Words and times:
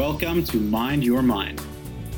Welcome 0.00 0.44
to 0.44 0.56
Mind 0.56 1.04
Your 1.04 1.20
Mind. 1.20 1.60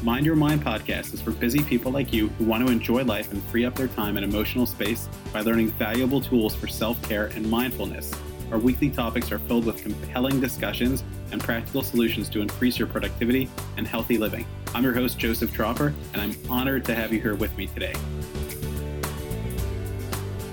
Mind 0.04 0.24
Your 0.24 0.36
Mind 0.36 0.62
podcast 0.62 1.12
is 1.14 1.20
for 1.20 1.32
busy 1.32 1.64
people 1.64 1.90
like 1.90 2.12
you 2.12 2.28
who 2.28 2.44
want 2.44 2.64
to 2.64 2.72
enjoy 2.72 3.02
life 3.02 3.32
and 3.32 3.42
free 3.46 3.64
up 3.64 3.74
their 3.74 3.88
time 3.88 4.16
and 4.16 4.24
emotional 4.24 4.66
space 4.66 5.08
by 5.32 5.40
learning 5.40 5.72
valuable 5.72 6.20
tools 6.20 6.54
for 6.54 6.68
self 6.68 7.02
care 7.02 7.26
and 7.34 7.44
mindfulness. 7.50 8.12
Our 8.52 8.58
weekly 8.58 8.88
topics 8.88 9.32
are 9.32 9.40
filled 9.40 9.64
with 9.66 9.82
compelling 9.82 10.40
discussions 10.40 11.02
and 11.32 11.42
practical 11.42 11.82
solutions 11.82 12.28
to 12.28 12.40
increase 12.40 12.78
your 12.78 12.86
productivity 12.86 13.50
and 13.76 13.84
healthy 13.84 14.16
living. 14.16 14.46
I'm 14.76 14.84
your 14.84 14.94
host, 14.94 15.18
Joseph 15.18 15.52
Tropper, 15.52 15.92
and 16.12 16.22
I'm 16.22 16.36
honored 16.48 16.84
to 16.84 16.94
have 16.94 17.12
you 17.12 17.20
here 17.20 17.34
with 17.34 17.58
me 17.58 17.66
today. 17.66 17.94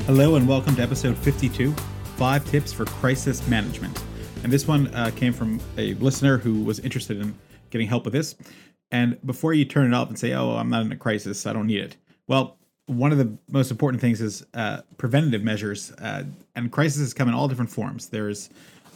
Hello, 0.07 0.33
and 0.33 0.47
welcome 0.47 0.75
to 0.77 0.81
episode 0.81 1.15
52 1.15 1.73
Five 2.17 2.43
Tips 2.45 2.73
for 2.73 2.85
Crisis 2.85 3.47
Management. 3.47 4.01
And 4.43 4.53
this 4.53 4.67
one 4.67 4.87
uh, 4.95 5.11
came 5.15 5.33
from 5.33 5.59
a 5.77 5.93
listener 5.95 6.37
who 6.37 6.63
was 6.63 6.79
interested 6.79 7.19
in 7.19 7.35
getting 7.71 7.87
help 7.87 8.05
with 8.05 8.13
this. 8.13 8.35
And 8.91 9.19
before 9.25 9.53
you 9.53 9.65
turn 9.65 9.91
it 9.91 9.95
off 9.95 10.09
and 10.09 10.17
say, 10.17 10.33
oh, 10.33 10.51
I'm 10.51 10.69
not 10.69 10.85
in 10.85 10.91
a 10.91 10.95
crisis, 10.95 11.45
I 11.45 11.53
don't 11.53 11.67
need 11.67 11.81
it. 11.81 11.97
Well, 12.27 12.57
one 12.85 13.11
of 13.11 13.17
the 13.17 13.37
most 13.49 13.69
important 13.69 14.01
things 14.01 14.21
is 14.21 14.43
uh, 14.53 14.81
preventative 14.97 15.43
measures. 15.43 15.91
Uh, 15.91 16.23
and 16.55 16.71
crises 16.71 17.13
come 17.13 17.27
in 17.27 17.33
all 17.35 17.47
different 17.47 17.69
forms. 17.69 18.07
There's, 18.07 18.49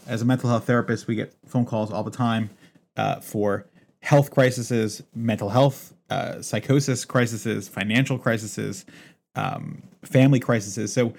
as 0.07 0.21
a 0.21 0.25
mental 0.25 0.49
health 0.49 0.65
therapist, 0.65 1.07
we 1.07 1.15
get 1.15 1.33
phone 1.45 1.65
calls 1.65 1.91
all 1.91 2.03
the 2.03 2.11
time 2.11 2.49
uh, 2.97 3.19
for 3.19 3.67
health 3.99 4.31
crises, 4.31 5.03
mental 5.13 5.49
health, 5.49 5.93
uh, 6.09 6.41
psychosis 6.41 7.05
crises, 7.05 7.67
financial 7.67 8.17
crises, 8.17 8.85
um, 9.35 9.83
family 10.03 10.39
crises. 10.39 10.91
So, 10.91 11.13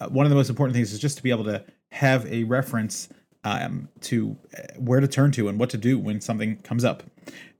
uh, 0.00 0.08
one 0.08 0.26
of 0.26 0.30
the 0.30 0.36
most 0.36 0.48
important 0.50 0.76
things 0.76 0.92
is 0.92 0.98
just 0.98 1.16
to 1.16 1.22
be 1.22 1.30
able 1.30 1.44
to 1.44 1.64
have 1.90 2.24
a 2.26 2.44
reference 2.44 3.08
um, 3.44 3.88
to 4.02 4.36
uh, 4.56 4.62
where 4.78 5.00
to 5.00 5.08
turn 5.08 5.32
to 5.32 5.48
and 5.48 5.58
what 5.58 5.70
to 5.70 5.76
do 5.76 5.98
when 5.98 6.20
something 6.20 6.56
comes 6.58 6.84
up. 6.84 7.02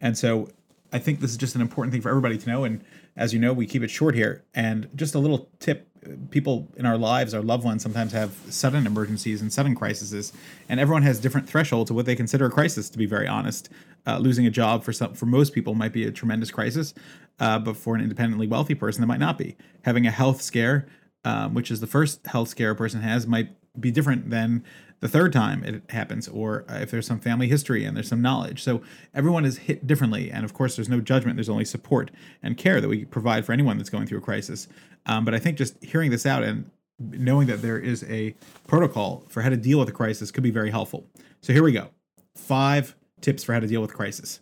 And 0.01 0.17
so 0.17 0.49
I 0.93 0.99
think 0.99 1.21
this 1.21 1.31
is 1.31 1.37
just 1.37 1.55
an 1.55 1.61
important 1.61 1.93
thing 1.93 2.03
for 2.03 2.09
everybody 2.09 2.39
to 2.39 2.51
know. 2.51 2.65
And 2.65 2.83
as 3.17 3.33
you 3.33 3.41
know, 3.41 3.53
we 3.53 3.67
keep 3.67 3.83
it 3.83 3.91
short 3.91 4.15
here. 4.15 4.45
And 4.55 4.89
just 4.95 5.15
a 5.15 5.19
little 5.19 5.49
tip 5.61 5.89
people 6.31 6.69
in 6.77 6.87
our 6.87 6.97
lives, 6.97 7.35
our 7.35 7.43
loved 7.43 7.65
ones, 7.65 7.83
sometimes 7.83 8.13
have 8.13 8.35
sudden 8.49 8.87
emergencies 8.87 9.43
and 9.43 9.53
sudden 9.53 9.75
crises. 9.75 10.33
And 10.69 10.81
everyone 10.81 11.03
has 11.03 11.19
different 11.19 11.49
thresholds 11.49 11.91
of 11.91 11.97
what 11.97 12.07
they 12.07 12.17
consider 12.17 12.47
a 12.47 12.51
crisis, 12.51 12.89
to 12.91 12.99
be 12.99 13.07
very 13.07 13.27
honest. 13.27 13.69
Uh, 14.07 14.19
losing 14.19 14.47
a 14.47 14.51
job 14.51 14.85
for 14.85 14.93
some, 14.93 15.13
for 15.13 15.27
most 15.27 15.53
people 15.53 15.75
might 15.75 15.93
be 15.93 16.07
a 16.07 16.11
tremendous 16.11 16.51
crisis, 16.51 16.95
uh, 17.41 17.59
but 17.59 17.77
for 17.77 17.95
an 17.95 18.01
independently 18.01 18.47
wealthy 18.47 18.75
person, 18.75 19.03
it 19.03 19.07
might 19.07 19.21
not 19.21 19.37
be. 19.37 19.55
Having 19.83 20.07
a 20.07 20.11
health 20.11 20.41
scare, 20.41 20.89
um, 21.25 21.53
which 21.53 21.71
is 21.71 21.81
the 21.81 21.87
first 21.87 22.27
health 22.27 22.49
scare 22.49 22.71
a 22.71 22.77
person 22.77 23.03
has, 23.03 23.27
might 23.27 23.51
be 23.79 23.91
different 23.91 24.31
than 24.31 24.65
the 25.01 25.09
third 25.09 25.33
time 25.33 25.63
it 25.65 25.83
happens, 25.91 26.27
or 26.29 26.65
if 26.69 26.91
there's 26.91 27.07
some 27.07 27.21
family 27.21 27.49
history 27.49 27.85
and 27.85 27.97
there's 27.97 28.09
some 28.09 28.23
knowledge. 28.23 28.63
So 28.63 28.83
everyone 29.15 29.45
is 29.45 29.59
hit 29.59 29.87
differently. 29.87 30.31
And 30.31 30.45
of 30.45 30.55
course, 30.55 30.77
there's 30.77 30.89
no 30.89 31.01
judgment, 31.01 31.37
there's 31.37 31.49
only 31.49 31.65
support 31.65 32.11
and 32.43 32.57
care 32.57 32.81
that 32.81 32.89
we 32.89 33.05
provide 33.05 33.45
for 33.45 33.53
anyone 33.53 33.77
that's 33.79 33.91
going 33.91 34.07
through 34.07 34.19
a 34.19 34.23
crisis. 34.23 34.69
Um, 35.07 35.25
but 35.25 35.35
I 35.35 35.39
think 35.39 35.57
just 35.57 35.83
hearing 35.83 36.11
this 36.11 36.27
out 36.27 36.43
and 36.43 36.71
knowing 36.99 37.47
that 37.47 37.63
there 37.63 37.79
is 37.79 38.05
a 38.09 38.35
protocol 38.67 39.25
for 39.29 39.43
how 39.43 39.51
to 39.51 39.57
deal 39.57 39.79
with 39.79 39.89
a 39.89 39.93
crisis 39.93 40.31
could 40.31 40.43
be 40.43 40.51
very 40.51 40.71
helpful. 40.71 41.07
So 41.41 41.53
here 41.53 41.63
we 41.63 41.73
go 41.73 41.91
five 42.35 42.97
tips 43.21 43.45
for 43.45 43.53
how 43.53 43.61
to 43.61 43.67
deal 43.67 43.81
with 43.81 43.93
crisis. 43.93 44.41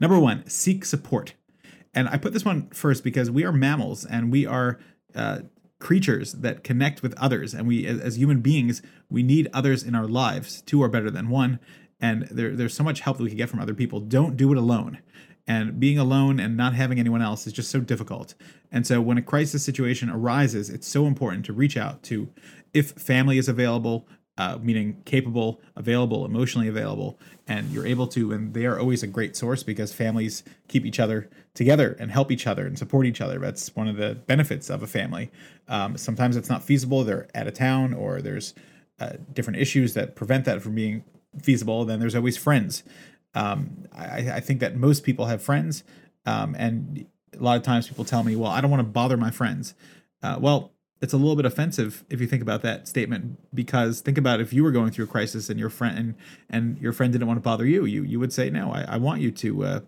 Number 0.00 0.18
one, 0.18 0.48
seek 0.48 0.84
support. 0.84 1.34
And 1.94 2.08
I 2.08 2.16
put 2.16 2.32
this 2.32 2.44
one 2.44 2.68
first 2.70 3.04
because 3.04 3.30
we 3.30 3.44
are 3.44 3.52
mammals 3.52 4.04
and 4.04 4.32
we 4.32 4.46
are 4.46 4.78
uh, 5.14 5.40
creatures 5.78 6.32
that 6.32 6.64
connect 6.64 7.02
with 7.02 7.14
others. 7.14 7.54
And 7.54 7.66
we 7.66 7.86
as 7.86 8.16
human 8.16 8.40
beings 8.40 8.82
we 9.10 9.22
need 9.22 9.48
others 9.52 9.82
in 9.82 9.94
our 9.94 10.08
lives. 10.08 10.62
Two 10.62 10.82
are 10.82 10.88
better 10.88 11.10
than 11.10 11.28
one. 11.28 11.60
And 12.00 12.26
there, 12.30 12.54
there's 12.54 12.74
so 12.74 12.84
much 12.84 13.00
help 13.00 13.16
that 13.16 13.22
we 13.22 13.30
can 13.30 13.38
get 13.38 13.48
from 13.48 13.60
other 13.60 13.74
people. 13.74 14.00
Don't 14.00 14.36
do 14.36 14.52
it 14.52 14.58
alone. 14.58 14.98
And 15.46 15.78
being 15.78 15.98
alone 15.98 16.40
and 16.40 16.56
not 16.56 16.74
having 16.74 16.98
anyone 16.98 17.22
else 17.22 17.46
is 17.46 17.52
just 17.52 17.70
so 17.70 17.80
difficult. 17.80 18.34
And 18.72 18.86
so 18.86 19.00
when 19.00 19.18
a 19.18 19.22
crisis 19.22 19.62
situation 19.64 20.08
arises 20.10 20.70
it's 20.70 20.88
so 20.88 21.06
important 21.06 21.44
to 21.46 21.52
reach 21.52 21.76
out 21.76 22.02
to 22.04 22.30
if 22.72 22.92
family 22.92 23.38
is 23.38 23.48
available 23.48 24.08
uh, 24.36 24.58
meaning 24.60 25.00
capable, 25.04 25.60
available, 25.76 26.24
emotionally 26.24 26.68
available, 26.68 27.18
and 27.46 27.70
you're 27.70 27.86
able 27.86 28.06
to, 28.08 28.32
and 28.32 28.52
they 28.54 28.66
are 28.66 28.78
always 28.78 29.02
a 29.02 29.06
great 29.06 29.36
source 29.36 29.62
because 29.62 29.92
families 29.92 30.42
keep 30.66 30.84
each 30.84 30.98
other 30.98 31.30
together 31.54 31.96
and 32.00 32.10
help 32.10 32.32
each 32.32 32.46
other 32.46 32.66
and 32.66 32.78
support 32.78 33.06
each 33.06 33.20
other. 33.20 33.38
That's 33.38 33.74
one 33.76 33.86
of 33.86 33.96
the 33.96 34.14
benefits 34.14 34.70
of 34.70 34.82
a 34.82 34.86
family. 34.86 35.30
Um, 35.68 35.96
sometimes 35.96 36.36
it's 36.36 36.48
not 36.48 36.64
feasible; 36.64 37.04
they're 37.04 37.28
out 37.34 37.46
of 37.46 37.54
town, 37.54 37.94
or 37.94 38.20
there's 38.20 38.54
uh, 38.98 39.12
different 39.32 39.60
issues 39.60 39.94
that 39.94 40.16
prevent 40.16 40.44
that 40.46 40.62
from 40.62 40.74
being 40.74 41.04
feasible. 41.40 41.84
Then 41.84 42.00
there's 42.00 42.16
always 42.16 42.36
friends. 42.36 42.82
Um, 43.34 43.86
I, 43.92 44.30
I, 44.34 44.40
think 44.40 44.60
that 44.60 44.76
most 44.76 45.02
people 45.02 45.26
have 45.26 45.42
friends, 45.42 45.82
um, 46.24 46.54
and 46.56 47.04
a 47.36 47.42
lot 47.42 47.56
of 47.56 47.64
times 47.64 47.88
people 47.88 48.04
tell 48.04 48.22
me, 48.22 48.36
"Well, 48.36 48.50
I 48.50 48.60
don't 48.60 48.70
want 48.70 48.80
to 48.80 48.88
bother 48.88 49.16
my 49.16 49.30
friends." 49.30 49.74
Uh, 50.22 50.38
well, 50.40 50.73
it's 51.04 51.12
a 51.12 51.16
little 51.16 51.36
bit 51.36 51.44
offensive 51.44 52.02
if 52.08 52.20
you 52.20 52.26
think 52.26 52.42
about 52.42 52.62
that 52.62 52.88
statement 52.88 53.38
because 53.54 54.00
think 54.00 54.18
about 54.18 54.40
if 54.40 54.52
you 54.52 54.64
were 54.64 54.72
going 54.72 54.90
through 54.90 55.04
a 55.04 55.08
crisis 55.08 55.50
and 55.50 55.60
your 55.60 55.68
friend 55.68 55.98
and, 55.98 56.14
and 56.48 56.78
your 56.78 56.92
friend 56.92 57.12
didn't 57.12 57.28
want 57.28 57.36
to 57.36 57.42
bother 57.42 57.66
you 57.66 57.84
you 57.84 58.02
you 58.02 58.18
would 58.18 58.32
say 58.32 58.50
no 58.50 58.72
i, 58.72 58.84
I 58.88 58.96
want 58.96 59.20
you 59.20 59.30
to 59.30 59.64
uh, 59.64 59.80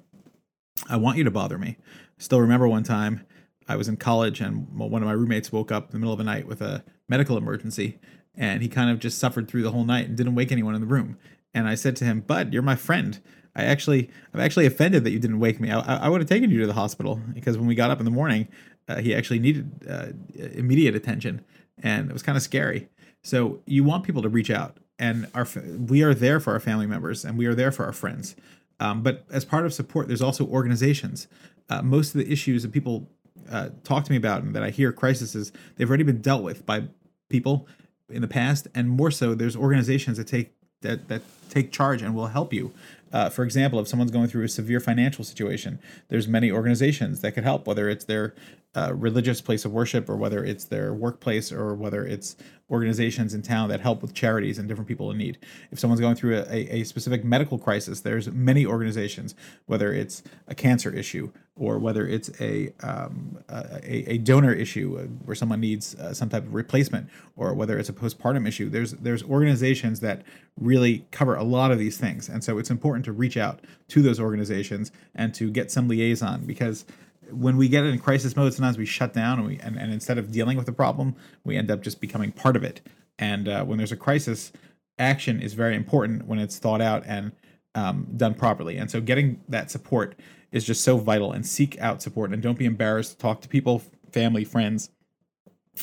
i 0.88 0.97
want 0.97 1.16
you 1.19 1.25
to 1.25 1.31
bother 1.31 1.59
me. 1.59 1.78
Still 2.19 2.41
remember 2.41 2.69
one 2.69 2.84
time 2.84 3.27
i 3.66 3.77
was 3.77 3.88
in 3.88 3.97
college 3.97 4.41
and 4.41 4.69
one 4.69 5.03
of 5.03 5.09
my 5.09 5.15
roommates 5.15 5.50
woke 5.50 5.72
up 5.72 5.87
in 5.87 5.93
the 5.93 5.99
middle 5.99 6.12
of 6.12 6.19
the 6.19 6.25
night 6.25 6.47
with 6.47 6.60
a 6.60 6.84
medical 7.09 7.37
emergency 7.37 7.98
and 8.34 8.62
he 8.62 8.69
kind 8.69 8.91
of 8.91 8.98
just 8.98 9.19
suffered 9.19 9.48
through 9.48 9.62
the 9.62 9.72
whole 9.72 9.84
night 9.84 10.06
and 10.06 10.16
didn't 10.16 10.34
wake 10.34 10.53
anyone 10.53 10.75
in 10.75 10.83
the 10.83 10.87
room. 10.87 11.16
And 11.54 11.66
i 11.66 11.75
said 11.75 11.97
to 11.97 12.04
him 12.04 12.21
bud 12.21 12.53
you're 12.53 12.62
my 12.62 12.77
friend. 12.77 13.21
I 13.59 13.65
actually, 13.65 14.10
I'm 14.34 14.41
actually 14.41 14.66
offended 14.66 15.04
that 15.04 15.12
you 15.12 15.19
didn't 15.19 15.41
wake 15.41 15.59
me. 15.60 15.71
I, 15.71 15.81
I 15.81 16.09
would 16.10 16.21
have 16.21 16.28
taken 16.28 16.50
you 16.50 16.60
to 16.60 16.66
the 16.66 16.75
hospital 16.75 17.19
because 17.33 17.56
when 17.56 17.66
we 17.66 17.75
got 17.75 17.91
up 17.91 18.00
in 18.00 18.04
the 18.04 18.10
morning, 18.10 18.48
uh, 18.88 18.97
he 18.97 19.14
actually 19.14 19.38
needed 19.38 19.86
uh, 19.88 20.06
immediate 20.54 20.94
attention, 20.94 21.44
and 21.82 22.08
it 22.08 22.12
was 22.12 22.22
kind 22.22 22.36
of 22.36 22.42
scary. 22.42 22.88
So 23.22 23.60
you 23.66 23.84
want 23.84 24.04
people 24.04 24.22
to 24.22 24.28
reach 24.28 24.50
out, 24.50 24.78
and 24.98 25.28
our 25.34 25.47
we 25.88 26.02
are 26.02 26.14
there 26.14 26.41
for 26.41 26.52
our 26.52 26.60
family 26.60 26.86
members, 26.86 27.24
and 27.24 27.36
we 27.36 27.47
are 27.47 27.54
there 27.54 27.72
for 27.72 27.84
our 27.84 27.92
friends. 27.92 28.36
Um, 28.78 29.02
but 29.02 29.24
as 29.30 29.44
part 29.44 29.64
of 29.64 29.72
support, 29.72 30.06
there's 30.06 30.22
also 30.22 30.47
organizations. 30.47 31.28
Uh, 31.69 31.82
most 31.82 32.14
of 32.14 32.20
the 32.20 32.30
issues 32.30 32.62
that 32.62 32.72
people 32.72 33.08
uh, 33.50 33.70
talk 33.84 34.04
to 34.04 34.10
me 34.10 34.16
about 34.16 34.42
and 34.42 34.54
that 34.54 34.62
I 34.62 34.70
hear 34.70 34.92
crises, 34.92 35.53
they've 35.76 35.88
already 35.88 36.04
been 36.04 36.20
dealt 36.20 36.42
with 36.42 36.66
by 36.66 36.84
people 37.28 37.66
in 38.08 38.22
the 38.22 38.28
past, 38.28 38.68
and 38.74 38.88
more 38.88 39.10
so, 39.10 39.34
there's 39.34 39.56
organizations 39.56 40.18
that 40.18 40.28
take 40.28 40.53
that 40.82 41.08
that 41.08 41.22
take 41.50 41.72
charge 41.72 42.03
and 42.03 42.14
will 42.14 42.28
help 42.28 42.53
you. 42.53 42.72
Uh, 43.12 43.30
for 43.30 43.44
example, 43.44 43.80
if 43.80 43.88
someone's 43.88 44.10
going 44.10 44.28
through 44.28 44.44
a 44.44 44.48
severe 44.48 44.80
financial 44.80 45.24
situation, 45.24 45.78
there's 46.08 46.28
many 46.28 46.50
organizations 46.50 47.20
that 47.20 47.32
could 47.32 47.44
help, 47.44 47.66
whether 47.66 47.88
it's 47.88 48.04
their 48.04 48.34
uh, 48.76 48.92
religious 48.94 49.41
place 49.41 49.64
of 49.64 49.72
worship 49.72 50.09
or 50.09 50.16
whether 50.16 50.44
it's 50.44 50.64
their 50.64 50.92
workplace 50.92 51.50
or 51.50 51.75
whether 51.75 52.06
it's 52.06 52.37
organizations 52.70 53.32
in 53.32 53.41
town 53.41 53.70
that 53.70 53.81
help 53.81 54.03
with 54.03 54.12
charities 54.12 54.59
and 54.59 54.69
different 54.69 54.87
people 54.87 55.10
in 55.10 55.16
need. 55.16 55.38
If 55.70 55.78
someone's 55.78 56.00
going 56.00 56.16
through 56.16 56.37
a, 56.37 56.81
a 56.81 56.84
specific 56.84 57.25
medical 57.25 57.59
crisis, 57.59 58.00
there's 58.00 58.28
many 58.31 58.66
organizations, 58.66 59.34
whether 59.65 59.92
it's 59.92 60.22
a 60.47 60.54
cancer 60.54 60.91
issue 60.91 61.32
or 61.59 61.78
whether 61.78 62.06
it's 62.06 62.31
a 62.41 62.70
um, 62.81 63.38
a, 63.48 64.12
a, 64.12 64.19
donor 64.19 64.53
issue 64.53 64.98
uh, 64.98 65.04
where 65.25 65.34
someone 65.34 65.60
needs 65.60 65.94
uh, 65.94 66.12
some 66.12 66.28
type 66.28 66.44
of 66.44 66.53
replacement, 66.54 67.09
or 67.34 67.54
whether 67.54 67.78
it's 67.78 67.88
a 67.88 67.94
postpartum 67.94 68.47
issue. 68.47 68.69
There's 68.69 68.92
there's 68.92 69.22
organizations 69.22 70.00
that 70.00 70.22
really 70.60 71.06
cover 71.12 71.34
a 71.34 71.44
lot 71.44 71.70
of 71.70 71.78
these 71.78 71.97
things, 71.97 72.28
and 72.28 72.44
so 72.44 72.59
it's 72.59 72.70
important 72.70 73.06
to 73.06 73.12
reach 73.12 73.38
out 73.38 73.60
to 73.88 74.03
those 74.03 74.20
organizations 74.20 74.92
and 75.15 75.34
to 75.34 75.50
get 75.50 75.70
some 75.70 75.88
liaison 75.88 76.44
because 76.44 76.84
when 77.31 77.56
we 77.56 77.69
get 77.69 77.84
in 77.84 77.98
crisis 77.98 78.37
mode, 78.37 78.54
sometimes 78.54 78.78
we 78.78 78.87
shut 78.87 79.12
down 79.12 79.38
and 79.38 79.47
we 79.48 79.59
and, 79.59 79.76
and 79.76 79.92
instead 79.92 80.19
of 80.19 80.31
dealing 80.31 80.56
with 80.56 80.66
the 80.66 80.72
problem, 80.72 81.14
we 81.44 81.56
end 81.56 81.70
up 81.70 81.82
just 81.82 82.00
becoming 82.00 82.32
part 82.32 82.56
of 82.56 82.64
it. 82.64 82.81
And 83.19 83.48
uh, 83.48 83.64
when 83.64 83.78
there's 83.78 83.92
a 83.92 83.97
crisis, 83.97 84.53
action 84.98 85.41
is 85.41 85.54
very 85.54 85.76
important 85.76 86.26
when 86.26 86.38
it's 86.38 86.59
thought 86.59 86.81
out 86.81 87.04
and 87.06 87.32
um, 87.75 88.09
done 88.16 88.34
properly. 88.34 88.76
And 88.76 88.91
so 88.91 89.00
getting 89.00 89.41
that 89.48 89.70
support 89.70 90.18
is 90.53 90.65
just 90.65 90.83
so 90.83 90.97
vital. 90.98 91.33
And 91.33 91.47
seek 91.47 91.78
out 91.80 92.03
support 92.03 92.33
and 92.33 92.42
don't 92.42 92.59
be 92.59 92.65
embarrassed 92.65 93.12
to 93.12 93.18
talk 93.18 93.41
to 93.42 93.48
people, 93.48 93.83
family, 94.10 94.45
friends, 94.45 94.91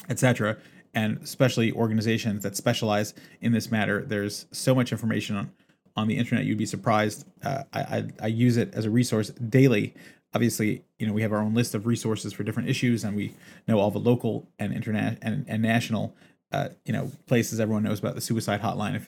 etc. 0.09 0.57
And 0.93 1.19
especially 1.21 1.71
organizations 1.71 2.43
that 2.43 2.55
specialize 2.55 3.13
in 3.41 3.51
this 3.51 3.71
matter. 3.71 4.03
There's 4.03 4.45
so 4.51 4.73
much 4.75 4.91
information 4.91 5.35
on 5.35 5.51
on 5.95 6.07
the 6.07 6.17
internet 6.17 6.45
you'd 6.45 6.57
be 6.57 6.65
surprised. 6.65 7.25
Uh, 7.43 7.63
I, 7.71 7.79
I 7.79 8.07
I 8.21 8.27
use 8.27 8.57
it 8.57 8.73
as 8.73 8.85
a 8.85 8.89
resource 8.89 9.29
daily 9.29 9.93
obviously, 10.33 10.83
you 10.97 11.07
know, 11.07 11.13
we 11.13 11.21
have 11.21 11.31
our 11.31 11.39
own 11.39 11.53
list 11.53 11.75
of 11.75 11.85
resources 11.85 12.33
for 12.33 12.43
different 12.43 12.69
issues, 12.69 13.03
and 13.03 13.15
we 13.15 13.33
know 13.67 13.79
all 13.79 13.91
the 13.91 13.99
local 13.99 14.47
and 14.59 14.73
international 14.73 15.19
and, 15.21 15.45
and 15.47 15.61
national, 15.61 16.15
uh, 16.51 16.69
you 16.85 16.93
know, 16.93 17.11
places 17.27 17.59
everyone 17.59 17.83
knows 17.83 17.99
about 17.99 18.15
the 18.15 18.21
suicide 18.21 18.61
hotline, 18.61 19.05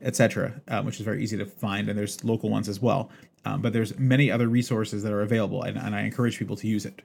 etc., 0.00 0.60
um, 0.68 0.86
which 0.86 0.96
is 0.96 1.04
very 1.04 1.22
easy 1.22 1.36
to 1.36 1.46
find, 1.46 1.88
and 1.88 1.98
there's 1.98 2.22
local 2.24 2.50
ones 2.50 2.68
as 2.68 2.80
well. 2.80 3.10
Um, 3.44 3.62
but 3.62 3.72
there's 3.72 3.98
many 3.98 4.30
other 4.30 4.48
resources 4.48 5.02
that 5.02 5.12
are 5.12 5.22
available, 5.22 5.62
and, 5.62 5.78
and 5.78 5.94
I 5.94 6.02
encourage 6.02 6.38
people 6.38 6.56
to 6.56 6.66
use 6.66 6.84
it. 6.84 7.02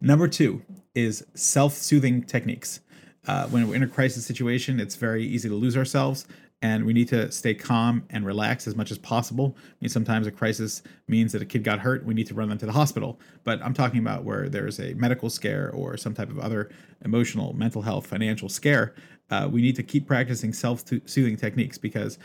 Number 0.00 0.28
two 0.28 0.62
is 0.94 1.24
self-soothing 1.34 2.24
techniques. 2.24 2.80
Uh, 3.26 3.48
when 3.48 3.68
we're 3.68 3.74
in 3.74 3.82
a 3.82 3.88
crisis 3.88 4.24
situation, 4.24 4.78
it's 4.78 4.94
very 4.94 5.24
easy 5.24 5.48
to 5.48 5.54
lose 5.54 5.76
ourselves 5.76 6.26
and 6.62 6.86
we 6.86 6.92
need 6.92 7.08
to 7.08 7.30
stay 7.30 7.54
calm 7.54 8.04
and 8.08 8.24
relax 8.24 8.66
as 8.66 8.74
much 8.74 8.90
as 8.90 8.98
possible. 8.98 9.56
I 9.58 9.74
mean, 9.80 9.90
sometimes 9.90 10.26
a 10.26 10.30
crisis 10.30 10.82
means 11.06 11.32
that 11.32 11.42
a 11.42 11.44
kid 11.44 11.64
got 11.64 11.80
hurt, 11.80 12.04
we 12.04 12.14
need 12.14 12.26
to 12.28 12.34
run 12.34 12.48
them 12.48 12.58
to 12.58 12.66
the 12.66 12.72
hospital. 12.72 13.20
But 13.44 13.62
I'm 13.62 13.74
talking 13.74 14.00
about 14.00 14.24
where 14.24 14.48
there's 14.48 14.80
a 14.80 14.94
medical 14.94 15.28
scare 15.28 15.70
or 15.70 15.96
some 15.96 16.14
type 16.14 16.30
of 16.30 16.38
other 16.38 16.70
emotional, 17.04 17.52
mental 17.52 17.82
health, 17.82 18.06
financial 18.06 18.48
scare. 18.48 18.94
Uh, 19.30 19.48
we 19.50 19.60
need 19.60 19.76
to 19.76 19.82
keep 19.82 20.06
practicing 20.06 20.52
self-soothing 20.52 21.36
techniques 21.36 21.76
because 21.78 22.18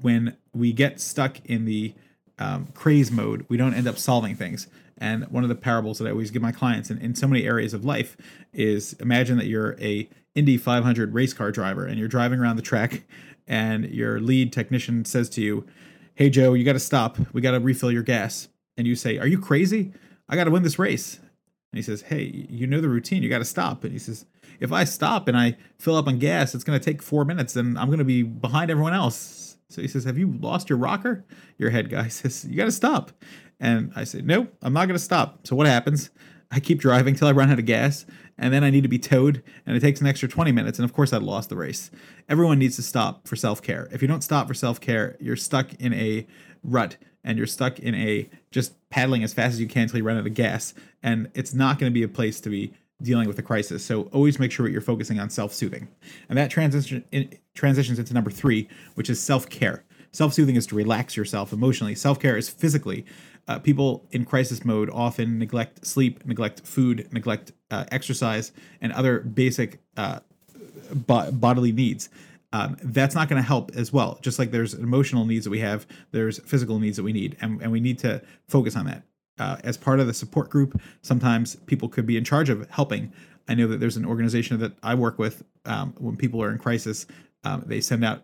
when 0.00 0.36
we 0.54 0.72
get 0.72 1.00
stuck 1.00 1.44
in 1.44 1.64
the 1.64 1.94
um, 2.38 2.68
craze 2.74 3.10
mode, 3.10 3.44
we 3.48 3.56
don't 3.56 3.74
end 3.74 3.86
up 3.86 3.98
solving 3.98 4.34
things. 4.34 4.66
And 4.96 5.24
one 5.24 5.42
of 5.42 5.48
the 5.48 5.56
parables 5.56 5.98
that 5.98 6.06
I 6.06 6.10
always 6.10 6.30
give 6.30 6.40
my 6.40 6.52
clients 6.52 6.90
in, 6.90 6.98
in 6.98 7.14
so 7.14 7.26
many 7.26 7.44
areas 7.44 7.74
of 7.74 7.84
life 7.84 8.16
is 8.52 8.94
imagine 8.94 9.36
that 9.38 9.46
you're 9.46 9.76
a 9.80 10.08
Indy 10.34 10.56
500 10.56 11.14
race 11.14 11.32
car 11.32 11.52
driver 11.52 11.86
and 11.86 11.98
you're 11.98 12.08
driving 12.08 12.40
around 12.40 12.56
the 12.56 12.62
track 12.62 13.02
and 13.46 13.88
your 13.90 14.20
lead 14.20 14.52
technician 14.52 15.04
says 15.04 15.28
to 15.30 15.42
you, 15.42 15.66
Hey, 16.14 16.30
Joe, 16.30 16.54
you 16.54 16.64
got 16.64 16.74
to 16.74 16.80
stop. 16.80 17.18
We 17.32 17.40
got 17.40 17.52
to 17.52 17.60
refill 17.60 17.90
your 17.90 18.02
gas. 18.02 18.48
And 18.76 18.86
you 18.86 18.96
say, 18.96 19.18
Are 19.18 19.26
you 19.26 19.38
crazy? 19.38 19.92
I 20.28 20.36
got 20.36 20.44
to 20.44 20.50
win 20.50 20.62
this 20.62 20.78
race. 20.78 21.16
And 21.16 21.78
he 21.78 21.82
says, 21.82 22.02
Hey, 22.02 22.46
you 22.48 22.66
know 22.66 22.80
the 22.80 22.88
routine. 22.88 23.22
You 23.22 23.28
got 23.28 23.38
to 23.38 23.44
stop. 23.44 23.84
And 23.84 23.92
he 23.92 23.98
says, 23.98 24.26
If 24.60 24.72
I 24.72 24.84
stop 24.84 25.28
and 25.28 25.36
I 25.36 25.56
fill 25.78 25.96
up 25.96 26.06
on 26.06 26.18
gas, 26.18 26.54
it's 26.54 26.64
going 26.64 26.78
to 26.78 26.84
take 26.84 27.02
four 27.02 27.24
minutes 27.24 27.56
and 27.56 27.78
I'm 27.78 27.86
going 27.88 27.98
to 27.98 28.04
be 28.04 28.22
behind 28.22 28.70
everyone 28.70 28.94
else. 28.94 29.56
So 29.68 29.82
he 29.82 29.88
says, 29.88 30.04
Have 30.04 30.18
you 30.18 30.32
lost 30.40 30.68
your 30.68 30.78
rocker? 30.78 31.24
Your 31.58 31.70
head 31.70 31.90
guy 31.90 32.08
says, 32.08 32.44
You 32.44 32.56
got 32.56 32.66
to 32.66 32.72
stop. 32.72 33.12
And 33.60 33.92
I 33.96 34.04
say, 34.04 34.20
Nope, 34.22 34.54
I'm 34.62 34.72
not 34.72 34.86
going 34.86 34.96
to 34.98 35.04
stop. 35.04 35.46
So 35.46 35.56
what 35.56 35.66
happens? 35.66 36.10
I 36.50 36.60
keep 36.60 36.78
driving 36.78 37.16
till 37.16 37.26
I 37.26 37.32
run 37.32 37.50
out 37.50 37.58
of 37.58 37.64
gas, 37.64 38.06
and 38.38 38.52
then 38.52 38.64
I 38.64 38.70
need 38.70 38.82
to 38.82 38.88
be 38.88 38.98
towed, 38.98 39.42
and 39.66 39.76
it 39.76 39.80
takes 39.80 40.00
an 40.00 40.06
extra 40.06 40.28
20 40.28 40.52
minutes, 40.52 40.78
and 40.78 40.84
of 40.84 40.92
course 40.92 41.12
I 41.12 41.18
lost 41.18 41.48
the 41.48 41.56
race. 41.56 41.90
Everyone 42.28 42.58
needs 42.58 42.76
to 42.76 42.82
stop 42.82 43.26
for 43.26 43.36
self 43.36 43.62
care. 43.62 43.88
If 43.92 44.02
you 44.02 44.08
don't 44.08 44.22
stop 44.22 44.48
for 44.48 44.54
self 44.54 44.80
care, 44.80 45.16
you're 45.20 45.36
stuck 45.36 45.74
in 45.74 45.92
a 45.94 46.26
rut, 46.62 46.96
and 47.22 47.38
you're 47.38 47.46
stuck 47.46 47.78
in 47.78 47.94
a 47.94 48.28
just 48.50 48.74
paddling 48.90 49.22
as 49.24 49.32
fast 49.32 49.54
as 49.54 49.60
you 49.60 49.66
can 49.66 49.82
until 49.82 49.98
you 49.98 50.04
run 50.04 50.18
out 50.18 50.26
of 50.26 50.34
gas, 50.34 50.74
and 51.02 51.30
it's 51.34 51.54
not 51.54 51.78
going 51.78 51.90
to 51.90 51.94
be 51.94 52.02
a 52.02 52.08
place 52.08 52.40
to 52.40 52.50
be 52.50 52.72
dealing 53.02 53.28
with 53.28 53.38
a 53.38 53.42
crisis. 53.42 53.84
So 53.84 54.02
always 54.12 54.38
make 54.38 54.52
sure 54.52 54.66
that 54.66 54.72
you're 54.72 54.80
focusing 54.80 55.18
on 55.18 55.30
self 55.30 55.52
soothing, 55.52 55.88
and 56.28 56.38
that 56.38 56.50
transition 56.50 57.04
in, 57.12 57.30
transitions 57.54 57.98
into 57.98 58.14
number 58.14 58.30
three, 58.30 58.68
which 58.94 59.08
is 59.08 59.20
self 59.20 59.48
care. 59.48 59.84
Self 60.14 60.32
soothing 60.32 60.54
is 60.54 60.64
to 60.68 60.76
relax 60.76 61.16
yourself 61.16 61.52
emotionally. 61.52 61.96
Self 61.96 62.20
care 62.20 62.36
is 62.36 62.48
physically 62.48 63.04
uh, 63.48 63.58
people 63.58 64.06
in 64.12 64.24
crisis 64.24 64.64
mode 64.64 64.88
often 64.90 65.40
neglect 65.40 65.84
sleep, 65.84 66.24
neglect 66.24 66.60
food, 66.60 67.12
neglect 67.12 67.50
uh, 67.72 67.84
exercise, 67.90 68.52
and 68.80 68.92
other 68.92 69.18
basic 69.18 69.80
uh, 69.96 70.20
bo- 70.94 71.32
bodily 71.32 71.72
needs. 71.72 72.10
Um, 72.52 72.76
that's 72.80 73.16
not 73.16 73.28
going 73.28 73.42
to 73.42 73.46
help 73.46 73.72
as 73.74 73.92
well. 73.92 74.20
Just 74.22 74.38
like 74.38 74.52
there's 74.52 74.72
emotional 74.72 75.24
needs 75.24 75.46
that 75.46 75.50
we 75.50 75.58
have, 75.58 75.84
there's 76.12 76.38
physical 76.38 76.78
needs 76.78 76.96
that 76.96 77.02
we 77.02 77.12
need, 77.12 77.36
and, 77.40 77.60
and 77.60 77.72
we 77.72 77.80
need 77.80 77.98
to 77.98 78.22
focus 78.46 78.76
on 78.76 78.86
that. 78.86 79.02
Uh, 79.40 79.56
as 79.64 79.76
part 79.76 79.98
of 79.98 80.06
the 80.06 80.14
support 80.14 80.48
group, 80.48 80.80
sometimes 81.02 81.56
people 81.66 81.88
could 81.88 82.06
be 82.06 82.16
in 82.16 82.22
charge 82.22 82.48
of 82.48 82.70
helping. 82.70 83.12
I 83.48 83.54
know 83.56 83.66
that 83.66 83.80
there's 83.80 83.96
an 83.96 84.04
organization 84.04 84.60
that 84.60 84.74
I 84.80 84.94
work 84.94 85.18
with 85.18 85.42
um, 85.64 85.92
when 85.98 86.16
people 86.16 86.40
are 86.40 86.52
in 86.52 86.58
crisis. 86.58 87.04
Um, 87.42 87.64
they 87.66 87.80
send 87.80 88.04
out 88.04 88.22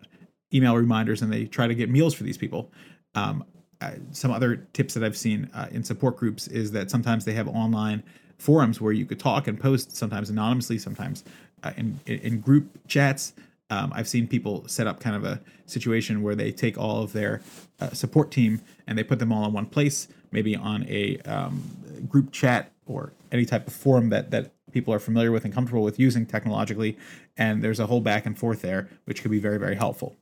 email 0.52 0.76
reminders 0.76 1.22
and 1.22 1.32
they 1.32 1.44
try 1.44 1.66
to 1.66 1.74
get 1.74 1.90
meals 1.90 2.14
for 2.14 2.24
these 2.24 2.38
people. 2.38 2.70
Um, 3.14 3.44
uh, 3.80 3.92
some 4.12 4.30
other 4.30 4.56
tips 4.72 4.94
that 4.94 5.02
I've 5.02 5.16
seen 5.16 5.48
uh, 5.54 5.68
in 5.70 5.82
support 5.82 6.16
groups 6.16 6.46
is 6.48 6.72
that 6.72 6.90
sometimes 6.90 7.24
they 7.24 7.32
have 7.32 7.48
online 7.48 8.02
forums 8.38 8.80
where 8.80 8.92
you 8.92 9.06
could 9.06 9.18
talk 9.18 9.46
and 9.46 9.58
post, 9.58 9.96
sometimes 9.96 10.30
anonymously, 10.30 10.78
sometimes 10.78 11.24
uh, 11.62 11.72
in 11.76 12.00
in 12.06 12.40
group 12.40 12.68
chats. 12.88 13.32
Um, 13.70 13.92
I've 13.94 14.08
seen 14.08 14.26
people 14.26 14.66
set 14.66 14.86
up 14.86 14.98
kind 14.98 15.14
of 15.14 15.24
a 15.24 15.40
situation 15.66 16.22
where 16.22 16.34
they 16.34 16.50
take 16.50 16.76
all 16.76 17.02
of 17.02 17.12
their 17.12 17.40
uh, 17.80 17.90
support 17.90 18.32
team 18.32 18.60
and 18.86 18.98
they 18.98 19.04
put 19.04 19.20
them 19.20 19.32
all 19.32 19.46
in 19.46 19.52
one 19.52 19.66
place, 19.66 20.08
maybe 20.32 20.56
on 20.56 20.84
a 20.88 21.18
um, 21.18 21.62
group 22.08 22.32
chat 22.32 22.72
or 22.86 23.12
any 23.30 23.44
type 23.44 23.66
of 23.66 23.72
forum 23.72 24.08
that 24.10 24.30
that 24.30 24.52
people 24.72 24.92
are 24.92 24.98
familiar 24.98 25.32
with 25.32 25.44
and 25.44 25.54
comfortable 25.54 25.82
with 25.82 25.98
using 25.98 26.26
technologically. 26.26 26.98
And 27.36 27.62
there's 27.62 27.80
a 27.80 27.86
whole 27.86 28.00
back 28.00 28.26
and 28.26 28.38
forth 28.38 28.62
there, 28.62 28.88
which 29.04 29.22
could 29.22 29.30
be 29.30 29.40
very 29.40 29.58
very 29.58 29.76
helpful. 29.76 30.16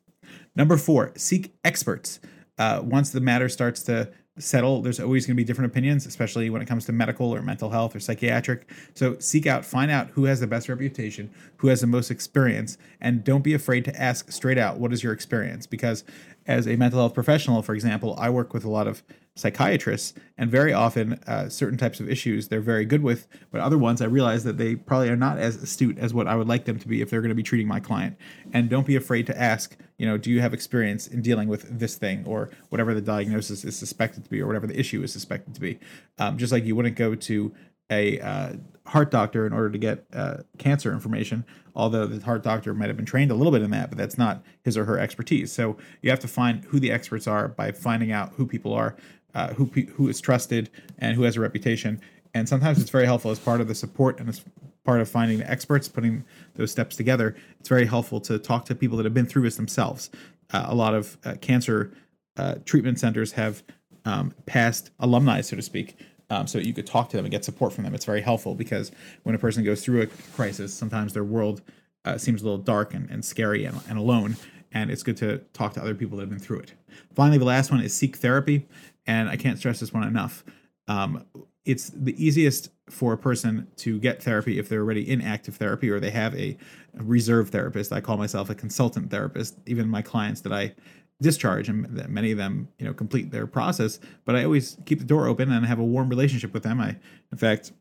Number 0.59 0.77
four, 0.77 1.13
seek 1.17 1.55
experts 1.65 2.21
uh, 2.59 2.83
once 2.85 3.11
the 3.11 3.21
matter 3.21 3.49
starts 3.49 3.83
to 3.85 4.11
settle, 4.39 4.83
there's 4.83 5.01
always 5.01 5.27
going 5.27 5.35
to 5.35 5.37
be 5.37 5.45
different 5.45 5.71
opinions, 5.71 6.07
especially 6.07 6.51
when 6.51 6.63
it 6.63 6.67
comes 6.67 6.85
to 6.87 6.93
medical 6.93 7.35
or 7.35 7.43
mental 7.43 7.71
health 7.71 7.95
or 7.95 8.01
psychiatric. 8.01 8.69
So 8.95 9.19
seek 9.19 9.47
out, 9.47 9.65
find 9.65 9.91
out 9.91 10.11
who 10.11 10.25
has 10.25 10.41
the 10.41 10.47
best 10.47 10.69
reputation, 10.69 11.31
who 11.57 11.69
has 11.69 11.81
the 11.81 11.87
most 11.87 12.11
experience, 12.11 12.79
and 13.01 13.25
don't 13.25 13.43
be 13.43 13.55
afraid 13.55 13.85
to 13.87 14.01
ask 14.01 14.31
straight 14.31 14.59
out, 14.59 14.79
what 14.79 14.93
is 14.93 15.03
your 15.03 15.13
experience? 15.13 15.67
Because 15.67 16.05
as 16.47 16.67
a 16.67 16.77
mental 16.77 17.01
health 17.01 17.15
professional, 17.15 17.63
for 17.63 17.75
example, 17.75 18.17
I 18.19 18.31
work 18.31 18.53
with 18.53 18.65
a 18.65 18.71
lot 18.71 18.87
of 18.87 19.03
psychiatrists, 19.39 20.15
and 20.37 20.51
very 20.51 20.73
often 20.73 21.15
uh, 21.27 21.49
certain 21.49 21.79
types 21.79 22.01
of 22.01 22.11
issues 22.11 22.49
they're 22.49 22.61
very 22.61 22.85
good 22.85 23.03
with, 23.03 23.29
but 23.51 23.61
other 23.61 23.79
ones 23.79 24.03
I 24.03 24.07
realize 24.07 24.43
that 24.45 24.59
they 24.59 24.75
probably 24.75 25.09
are 25.09 25.17
not 25.17 25.39
as 25.39 25.57
astute 25.57 25.97
as 25.99 26.13
what 26.13 26.27
I 26.27 26.35
would 26.35 26.49
like 26.49 26.65
them 26.65 26.79
to 26.81 26.89
be 26.89 27.01
if 27.01 27.09
they're 27.09 27.21
going 27.21 27.29
to 27.31 27.37
be 27.37 27.43
treating 27.43 27.69
my 27.69 27.79
client. 27.79 28.17
And 28.53 28.69
don't 28.69 28.87
be 28.87 28.97
afraid 28.97 29.27
to 29.29 29.41
ask, 29.41 29.77
you 29.97 30.07
know, 30.07 30.19
do 30.19 30.31
you 30.31 30.41
have 30.41 30.53
experience 30.53 31.07
in 31.07 31.23
dealing 31.23 31.49
with 31.49 31.79
this 31.79 31.95
thing 31.95 32.25
or 32.27 32.51
whatever 32.69 32.95
the 32.95 33.01
diagnosis 33.01 33.65
is 33.65 33.77
suspected 33.77 34.25
to 34.25 34.31
be 34.31 34.41
or 34.41 34.47
whatever 34.47 34.67
the 34.67 34.79
issue 34.79 35.03
is 35.03 35.13
suspected 35.13 35.55
to 35.55 35.61
be? 35.61 35.79
Um, 36.19 36.37
just 36.37 36.53
like 36.53 36.65
you 36.65 36.75
wouldn't 36.75 36.97
go 36.97 37.15
to 37.15 37.55
a 37.91 38.21
uh, 38.21 38.53
heart 38.87 39.11
doctor 39.11 39.47
in 39.47 39.53
order 39.53 39.71
to 39.71 39.79
get 39.79 40.05
uh, 40.13 40.39
cancer 40.59 40.93
information, 40.93 41.45
although 41.75 42.07
the 42.07 42.25
heart 42.25 42.43
doctor 42.43 42.75
might 42.75 42.89
have 42.89 42.97
been 42.97 43.07
trained 43.07 43.31
a 43.31 43.35
little 43.35 43.53
bit 43.53 43.63
in 43.63 43.71
that, 43.71 43.89
but 43.89 43.99
that's 43.99 44.19
not 44.19 44.43
his 44.63 44.77
or 44.77 44.85
her 44.85 44.99
expertise. 44.99 45.53
So 45.53 45.77
you 46.03 46.11
have 46.11 46.21
to 46.21 46.29
find 46.29 46.65
who 46.65 46.81
the 46.81 46.91
experts 46.91 47.27
are 47.27 47.49
by 47.49 47.73
finding 47.73 48.13
out 48.13 48.33
who 48.35 48.47
people 48.47 48.73
are 48.75 48.97
uh, 49.35 49.55
who 49.55 49.67
who 49.95 50.09
is 50.09 50.21
trusted 50.21 50.71
and 50.99 51.17
who 51.17 51.23
has 51.23 51.37
a 51.37 51.41
reputation. 51.41 52.01
And 52.35 52.49
sometimes 52.49 52.81
it's 52.81 52.91
very 52.91 53.07
helpful 53.07 53.31
as 53.31 53.39
part 53.39 53.61
of 53.61 53.69
the 53.69 53.75
support 53.75 54.21
and 54.21 54.29
as 54.29 54.43
part 54.85 55.01
of 55.01 55.09
finding 55.09 55.39
the 55.39 55.51
experts, 55.51 55.89
putting 55.89 56.25
those 56.55 56.71
steps 56.71 56.97
together. 56.97 57.37
It's 57.61 57.69
very 57.69 57.87
helpful 57.87 58.21
to 58.23 58.39
talk 58.39 58.65
to 58.67 58.75
people 58.75 58.97
that 58.99 59.05
have 59.05 59.15
been 59.15 59.27
through 59.27 59.43
this 59.43 59.57
themselves. 59.57 60.11
Uh, 60.51 60.67
a 60.69 60.75
lot 60.75 60.95
of 60.95 61.19
uh, 61.25 61.35
cancer 61.41 61.93
uh, 62.37 62.57
treatment 62.65 62.99
centers 62.99 63.33
have 63.33 63.63
um, 64.05 64.33
past 64.47 64.91
alumni, 64.99 65.41
so 65.41 65.57
to 65.57 65.63
speak, 65.63 65.97
um, 66.31 66.47
so 66.47 66.59
you 66.59 66.73
could 66.73 66.87
talk 66.87 67.09
to 67.11 67.17
them 67.17 67.25
and 67.25 67.33
get 67.33 67.45
support 67.45 67.73
from 67.73 67.85
them. 67.85 67.95
It's 67.95 68.05
very 68.05 68.21
helpful 68.21 68.55
because 68.55 68.91
when 69.25 69.35
a 69.35 69.39
person 69.39 69.65
goes 69.65 69.85
through 69.85 70.03
a 70.03 70.07
crisis, 70.35 70.73
sometimes 70.73 71.13
their 71.13 71.25
world 71.25 71.61
uh, 72.05 72.17
seems 72.17 72.41
a 72.43 72.45
little 72.45 72.59
dark 72.59 72.95
and, 72.95 73.11
and 73.11 73.25
scary 73.25 73.65
and, 73.65 73.81
and 73.89 73.99
alone. 73.99 74.37
And 74.73 74.91
it's 74.91 75.03
good 75.03 75.17
to 75.19 75.39
talk 75.53 75.75
to 75.75 75.81
other 75.81 75.95
people 75.95 76.19
that 76.19 76.23
have 76.23 76.31
been 76.31 76.39
through 76.39 76.61
it. 76.61 76.75
Finally, 77.15 77.39
the 77.39 77.45
last 77.45 77.71
one 77.71 77.81
is 77.81 77.95
seek 77.95 78.17
therapy 78.17 78.67
and 79.07 79.29
I 79.29 79.37
can't 79.37 79.59
stress 79.59 79.81
this 79.81 79.93
one 79.93 80.05
enough. 80.05 80.45
Um, 80.89 81.25
it's 81.65 81.91
the 81.91 82.15
easiest 82.23 82.71
for 82.89 83.13
a 83.13 83.19
person 83.19 83.67
to 83.77 83.99
get 83.99 84.23
therapy 84.23 84.59
if 84.59 84.69
they're 84.69 84.81
already 84.81 85.09
in 85.09 85.21
active 85.21 85.57
therapy 85.57 85.91
or 85.91 86.01
they 86.01 86.11
have 86.11 86.35
a, 86.35 86.57
reserve 86.95 87.51
therapist. 87.51 87.93
I 87.93 88.01
call 88.01 88.17
myself 88.17 88.51
a 88.51 88.55
consultant 88.55 89.11
therapist. 89.11 89.57
Even 89.67 89.89
my 89.89 90.03
clients 90.03 90.41
that 90.41 90.53
I 90.53 90.75
discharge 91.21 91.69
and 91.69 91.85
that 91.97 92.11
many 92.11 92.31
of 92.31 92.39
them 92.39 92.69
you 92.79 92.87
know 92.87 92.95
complete 92.95 93.33
their 93.33 93.45
process 93.45 93.99
but 94.25 94.37
i 94.37 94.45
always 94.45 94.77
keep 94.87 95.01
the 95.01 95.05
door 95.05 95.27
open 95.27 95.51
and 95.51 95.67
have 95.67 95.81
a 95.81 95.85
warm 95.85 96.09
relationship 96.09 96.55
with 96.55 96.63
them 96.63 96.81
i 96.81 96.91
in 97.33 97.39
fact 97.39 97.73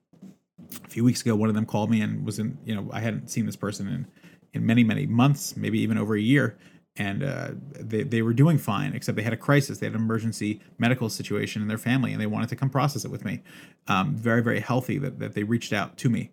a 0.83 0.89
few 0.89 1.03
weeks 1.03 1.21
ago 1.21 1.35
one 1.35 1.47
of 1.47 1.53
them 1.53 1.65
called 1.65 1.91
me 1.91 2.01
and 2.01 2.25
was 2.25 2.39
in 2.39 2.57
you 2.65 2.73
know 2.73 2.89
i 2.91 2.99
hadn't 2.99 3.29
seen 3.29 3.45
this 3.45 3.55
person 3.55 3.87
in 3.87 4.07
in 4.53 4.65
many 4.65 4.83
many 4.83 5.05
months 5.05 5.55
maybe 5.55 5.79
even 5.79 5.99
over 5.99 6.15
a 6.15 6.19
year 6.19 6.57
and 6.97 7.23
uh, 7.23 7.49
they, 7.79 8.03
they 8.03 8.21
were 8.21 8.33
doing 8.33 8.57
fine 8.57 8.93
except 8.93 9.15
they 9.15 9.23
had 9.23 9.33
a 9.33 9.37
crisis. 9.37 9.77
They 9.79 9.85
had 9.85 9.95
an 9.95 10.01
emergency 10.01 10.59
medical 10.77 11.09
situation 11.09 11.61
in 11.61 11.67
their 11.67 11.77
family 11.77 12.11
and 12.11 12.21
they 12.21 12.25
wanted 12.25 12.49
to 12.49 12.55
come 12.55 12.69
process 12.69 13.05
it 13.05 13.11
with 13.11 13.25
me. 13.25 13.41
Um, 13.87 14.15
very 14.15 14.41
very 14.41 14.59
healthy 14.59 14.97
that, 14.99 15.19
that 15.19 15.33
they 15.33 15.43
reached 15.43 15.73
out 15.73 15.97
to 15.97 16.09
me. 16.09 16.31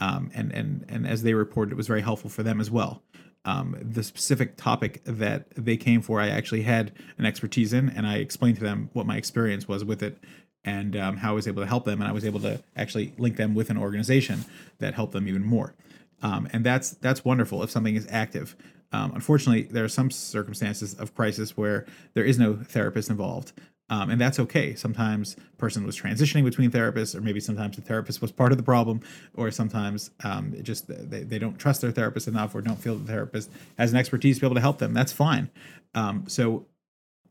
Um, 0.00 0.30
and 0.34 0.52
and 0.52 0.84
and 0.88 1.06
as 1.06 1.22
they 1.22 1.34
reported 1.34 1.72
it 1.72 1.76
was 1.76 1.86
very 1.86 2.02
helpful 2.02 2.30
for 2.30 2.42
them 2.42 2.60
as 2.60 2.70
well. 2.70 3.02
Um, 3.44 3.76
the 3.80 4.02
specific 4.02 4.56
topic 4.56 5.02
that 5.04 5.46
they 5.54 5.76
came 5.76 6.02
for 6.02 6.20
i 6.20 6.28
actually 6.28 6.62
had 6.62 6.90
an 7.16 7.24
expertise 7.24 7.72
in 7.72 7.90
and 7.90 8.04
i 8.04 8.16
explained 8.16 8.56
to 8.56 8.64
them 8.64 8.90
what 8.92 9.06
my 9.06 9.16
experience 9.16 9.68
was 9.68 9.84
with 9.84 10.02
it 10.02 10.18
and 10.64 10.96
um, 10.96 11.18
how 11.18 11.30
i 11.30 11.34
was 11.34 11.46
able 11.46 11.62
to 11.62 11.68
help 11.68 11.84
them 11.84 12.00
and 12.00 12.10
i 12.10 12.12
was 12.12 12.24
able 12.24 12.40
to 12.40 12.60
actually 12.74 13.14
link 13.18 13.36
them 13.36 13.54
with 13.54 13.70
an 13.70 13.76
organization 13.78 14.44
that 14.78 14.94
helped 14.94 15.12
them 15.12 15.28
even 15.28 15.44
more. 15.44 15.74
Um, 16.22 16.48
and 16.52 16.64
that's 16.64 16.90
that's 16.90 17.24
wonderful 17.24 17.62
if 17.62 17.70
something 17.70 17.94
is 17.94 18.06
active 18.10 18.56
um, 18.96 19.12
unfortunately, 19.14 19.64
there 19.64 19.84
are 19.84 19.88
some 19.88 20.10
circumstances 20.10 20.94
of 20.94 21.14
crisis 21.14 21.54
where 21.54 21.84
there 22.14 22.24
is 22.24 22.38
no 22.38 22.56
therapist 22.56 23.10
involved. 23.10 23.52
Um, 23.88 24.10
and 24.10 24.20
that's 24.20 24.40
okay. 24.40 24.74
Sometimes 24.74 25.36
person 25.58 25.84
was 25.84 25.96
transitioning 26.00 26.44
between 26.44 26.70
therapists, 26.70 27.14
or 27.14 27.20
maybe 27.20 27.38
sometimes 27.38 27.76
the 27.76 27.82
therapist 27.82 28.20
was 28.20 28.32
part 28.32 28.52
of 28.52 28.58
the 28.58 28.64
problem, 28.64 29.00
or 29.34 29.50
sometimes 29.50 30.10
um, 30.24 30.54
just 30.62 30.88
they, 30.88 31.22
they 31.22 31.38
don't 31.38 31.58
trust 31.58 31.82
their 31.82 31.92
therapist 31.92 32.26
enough, 32.26 32.54
or 32.54 32.62
don't 32.62 32.80
feel 32.80 32.96
the 32.96 33.06
therapist 33.06 33.50
has 33.78 33.92
an 33.92 33.98
expertise 33.98 34.36
to 34.36 34.40
be 34.40 34.46
able 34.46 34.56
to 34.56 34.60
help 34.60 34.78
them. 34.78 34.92
That's 34.92 35.12
fine. 35.12 35.50
Um, 35.94 36.24
so 36.26 36.66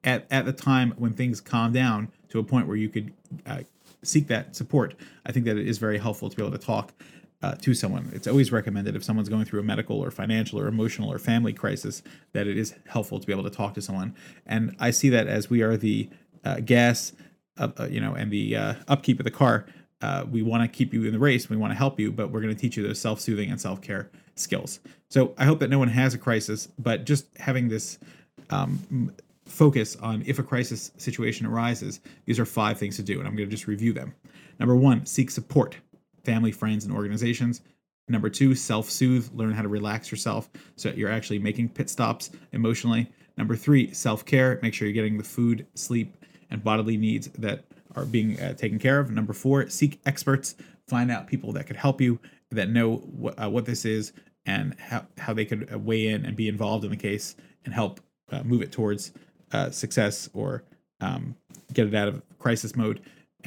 at 0.04 0.28
at 0.32 0.46
the 0.46 0.54
time 0.54 0.94
when 0.98 1.14
things 1.14 1.42
calm 1.42 1.74
down 1.74 2.10
to 2.30 2.40
a 2.40 2.44
point 2.44 2.68
where 2.68 2.78
you 2.78 2.90
could 2.90 3.12
uh, 3.46 3.64
seek 4.04 4.28
that 4.28 4.56
support, 4.56 4.94
I 5.26 5.34
think 5.34 5.46
that 5.48 5.58
it 5.58 5.68
is 5.68 5.78
very 5.78 5.98
helpful 5.98 6.30
to 6.30 6.36
be 6.38 6.42
able 6.42 6.58
to 6.58 6.66
talk 6.66 6.94
uh, 7.42 7.56
to 7.56 7.74
someone. 7.74 8.10
It's 8.14 8.28
always 8.28 8.52
recommended 8.52 8.96
if 8.96 9.04
someone's 9.04 9.30
going 9.30 9.46
through 9.46 9.60
a 9.60 9.64
medical 9.64 10.00
or 10.00 10.12
financial 10.12 10.60
or 10.60 10.68
emotional 10.68 11.12
or 11.12 11.20
family 11.20 11.54
crisis 11.54 12.02
that 12.34 12.48
it 12.48 12.58
is 12.58 12.76
helpful 12.88 13.20
to 13.20 13.28
be 13.28 13.34
able 13.34 13.44
to 13.44 13.50
talk 13.50 13.74
to 13.76 13.82
someone. 13.82 14.16
And 14.46 14.76
I 14.80 14.92
see 14.92 15.10
that 15.10 15.28
as 15.28 15.50
we 15.50 15.62
are 15.62 15.78
the 15.78 16.10
uh, 16.44 16.60
gas, 16.62 17.14
uh, 17.58 17.88
you 17.90 18.00
know, 18.00 18.14
and 18.14 18.32
the 18.32 18.56
uh, 18.56 18.74
upkeep 18.88 19.20
of 19.20 19.24
the 19.24 19.32
car. 19.32 19.66
Uh, 20.02 20.26
we 20.30 20.42
want 20.42 20.62
to 20.62 20.68
keep 20.68 20.94
you 20.94 21.06
in 21.06 21.14
the 21.14 21.20
race. 21.20 21.50
We 21.50 21.58
want 21.58 21.72
to 21.72 21.78
help 21.78 22.00
you, 22.00 22.12
but 22.12 22.30
we're 22.30 22.42
going 22.42 22.54
to 22.54 22.60
teach 22.60 22.78
you 22.78 22.84
those 22.86 23.00
self-soothing 23.00 23.50
and 23.50 23.60
self-care 23.60 24.10
skills. 24.36 24.80
So 25.10 25.34
I 25.38 25.46
hope 25.46 25.60
that 25.60 25.70
no 25.70 25.80
one 25.80 25.88
has 25.88 26.14
a 26.14 26.18
crisis, 26.18 26.68
but 26.78 27.06
just 27.06 27.26
having 27.38 27.70
this 27.70 27.98
um, 28.50 29.12
focus 29.46 29.96
on 29.96 30.24
if 30.26 30.38
a 30.38 30.44
crisis 30.44 30.92
situation 30.98 31.46
arises, 31.46 32.02
these 32.26 32.40
are 32.40 32.46
five 32.46 32.78
things 32.78 32.98
to 32.98 33.04
do, 33.04 33.20
and 33.20 33.28
I'm 33.28 33.36
going 33.36 33.50
to 33.50 33.56
just 33.56 33.68
review 33.68 33.94
them. 33.94 34.14
Number 34.60 34.76
one, 34.76 35.06
seek 35.06 35.32
support 35.32 35.78
family, 36.26 36.52
friends, 36.52 36.86
and 36.86 36.94
organizations. 36.94 37.62
Number 38.08 38.30
two, 38.30 38.54
self 38.56 38.90
soothe, 38.90 39.30
learn 39.34 39.54
how 39.54 39.62
to 39.62 39.68
relax 39.68 40.12
yourself 40.12 40.50
so 40.76 40.90
that 40.90 40.98
you're 40.98 41.12
actually 41.12 41.40
making 41.40 41.70
pit 41.70 41.90
stops 41.90 42.30
emotionally. 42.52 43.10
Number 43.38 43.56
three, 43.56 43.94
self 43.94 44.26
care, 44.26 44.60
make 44.62 44.74
sure 44.74 44.88
you're 44.88 44.94
getting 44.94 45.18
the 45.18 45.24
food, 45.24 45.66
sleep, 45.74 46.16
and 46.50 46.64
bodily 46.64 46.98
needs 46.98 47.28
that 47.38 47.66
are 47.96 48.06
being 48.06 48.40
uh, 48.40 48.54
taken 48.54 48.80
care 48.80 49.00
of. 49.00 49.12
Number 49.12 49.34
four, 49.34 49.70
seek 49.70 50.00
experts, 50.06 50.56
find 50.88 51.12
out 51.12 51.28
people 51.28 51.52
that 51.54 51.66
could 51.66 51.78
help 51.78 52.00
you, 52.00 52.20
that 52.52 52.70
know 52.70 52.98
what, 52.98 53.42
uh, 53.42 53.50
what 53.50 53.66
this 53.66 53.86
is, 53.86 54.14
and 54.46 54.76
how, 54.80 55.06
how 55.18 55.34
they 55.34 55.46
could 55.46 55.70
uh, 55.74 55.80
weigh 55.80 56.08
in 56.08 56.26
and 56.26 56.36
be 56.36 56.48
involved 56.48 56.84
in 56.84 56.92
the 56.92 56.98
case 56.98 57.36
and 57.64 57.74
help 57.74 58.00
uh, 58.32 58.44
move 58.44 58.62
it 58.62 58.72
towards 58.72 59.12
uh, 59.52 59.70
success 59.72 60.30
or 60.34 60.64
um, 61.02 61.36
get 61.74 61.88
it 61.88 61.96
out 61.96 62.08
of 62.08 62.22
crisis 62.38 62.76
mode 62.76 63.02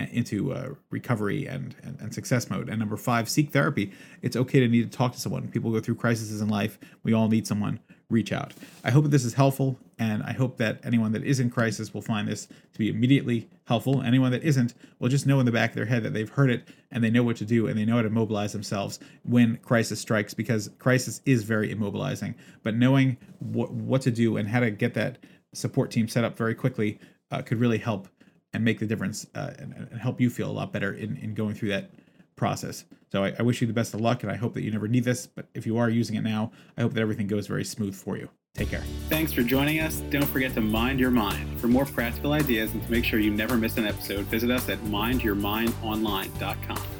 into 0.06 0.52
uh, 0.52 0.74
recovery 0.90 1.46
and, 1.46 1.74
and, 1.82 1.98
and 2.00 2.14
success 2.14 2.48
mode. 2.50 2.68
And 2.68 2.78
number 2.78 2.96
five, 2.96 3.28
seek 3.28 3.52
therapy. 3.52 3.92
It's 4.22 4.36
okay 4.36 4.60
to 4.60 4.68
need 4.68 4.90
to 4.90 4.96
talk 4.96 5.12
to 5.12 5.20
someone. 5.20 5.48
People 5.48 5.72
go 5.72 5.80
through 5.80 5.96
crises 5.96 6.40
in 6.40 6.48
life. 6.48 6.78
We 7.02 7.12
all 7.12 7.28
need 7.28 7.46
someone. 7.46 7.80
Reach 8.10 8.32
out. 8.32 8.54
I 8.84 8.90
hope 8.90 9.04
that 9.04 9.10
this 9.10 9.26
is 9.26 9.34
helpful, 9.34 9.78
and 9.98 10.22
I 10.22 10.32
hope 10.32 10.56
that 10.56 10.80
anyone 10.82 11.12
that 11.12 11.24
is 11.24 11.40
in 11.40 11.50
crisis 11.50 11.92
will 11.92 12.00
find 12.00 12.26
this 12.26 12.46
to 12.46 12.78
be 12.78 12.88
immediately 12.88 13.50
helpful. 13.66 14.00
Anyone 14.00 14.32
that 14.32 14.42
isn't 14.42 14.72
will 14.98 15.10
just 15.10 15.26
know 15.26 15.40
in 15.40 15.44
the 15.44 15.52
back 15.52 15.70
of 15.70 15.76
their 15.76 15.84
head 15.84 16.04
that 16.04 16.14
they've 16.14 16.30
heard 16.30 16.48
it 16.48 16.66
and 16.90 17.04
they 17.04 17.10
know 17.10 17.22
what 17.22 17.36
to 17.36 17.44
do 17.44 17.66
and 17.66 17.78
they 17.78 17.84
know 17.84 17.96
how 17.96 18.02
to 18.02 18.08
mobilize 18.08 18.54
themselves 18.54 18.98
when 19.24 19.58
crisis 19.58 20.00
strikes 20.00 20.32
because 20.32 20.70
crisis 20.78 21.20
is 21.26 21.42
very 21.42 21.74
immobilizing. 21.74 22.34
But 22.62 22.76
knowing 22.76 23.18
what 23.40 23.72
what 23.72 24.00
to 24.02 24.10
do 24.10 24.38
and 24.38 24.48
how 24.48 24.60
to 24.60 24.70
get 24.70 24.94
that 24.94 25.18
support 25.52 25.90
team 25.90 26.08
set 26.08 26.24
up 26.24 26.34
very 26.34 26.54
quickly 26.54 26.98
uh, 27.30 27.42
could 27.42 27.60
really 27.60 27.78
help 27.78 28.08
and 28.52 28.64
make 28.64 28.78
the 28.78 28.86
difference 28.86 29.26
uh, 29.34 29.52
and, 29.58 29.74
and, 29.74 30.00
help 30.00 30.20
you 30.20 30.30
feel 30.30 30.50
a 30.50 30.52
lot 30.52 30.72
better 30.72 30.92
in, 30.92 31.16
in 31.18 31.34
going 31.34 31.54
through 31.54 31.68
that 31.68 31.90
process. 32.36 32.84
So 33.12 33.24
I, 33.24 33.34
I 33.38 33.42
wish 33.42 33.60
you 33.60 33.66
the 33.66 33.72
best 33.72 33.94
of 33.94 34.00
luck, 34.00 34.22
and 34.22 34.32
I 34.32 34.36
hope 34.36 34.54
that 34.54 34.62
you 34.62 34.70
never 34.70 34.88
need 34.88 35.04
this. 35.04 35.26
But 35.26 35.46
if 35.54 35.66
you 35.66 35.78
are 35.78 35.90
using 35.90 36.16
it 36.16 36.22
now, 36.22 36.52
I 36.76 36.82
hope 36.82 36.94
that 36.94 37.00
everything 37.00 37.26
goes 37.26 37.46
very 37.46 37.64
smooth 37.64 37.94
for 37.94 38.16
you. 38.16 38.28
Take 38.54 38.70
care. 38.70 38.82
Thanks 39.08 39.32
for 39.32 39.42
joining 39.42 39.80
us. 39.80 40.00
Don't 40.10 40.24
forget 40.24 40.54
to 40.54 40.60
mind 40.60 40.98
your 40.98 41.10
mind. 41.10 41.60
For 41.60 41.68
more 41.68 41.84
practical 41.84 42.32
ideas 42.32 42.72
and 42.72 42.82
to 42.82 42.90
make 42.90 43.04
sure 43.04 43.20
you 43.20 43.30
never 43.30 43.56
miss 43.56 43.76
an 43.76 43.86
episode, 43.86 44.24
visit 44.26 44.50
us 44.50 44.68
at 44.68 44.78
mindyourmindonline.com. 44.80 46.97